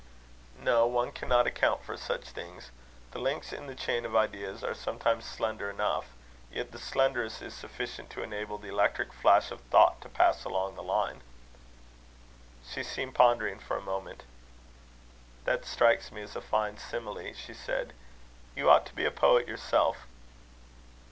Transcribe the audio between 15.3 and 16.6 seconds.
"That strikes me as a